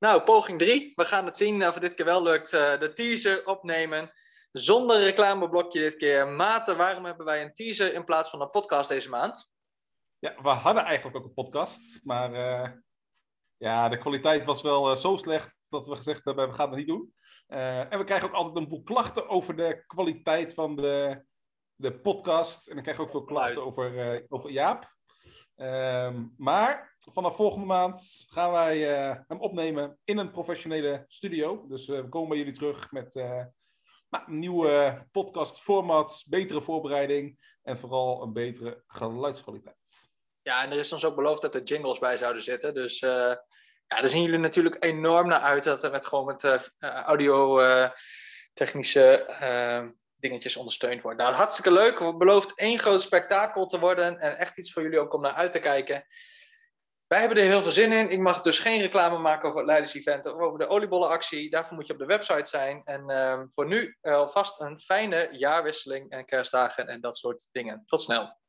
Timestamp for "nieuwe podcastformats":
34.26-36.24